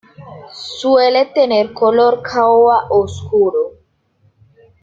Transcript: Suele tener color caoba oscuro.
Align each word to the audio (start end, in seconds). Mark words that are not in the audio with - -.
Suele 0.79 1.27
tener 1.31 1.73
color 1.73 2.23
caoba 2.23 2.87
oscuro. 2.89 3.75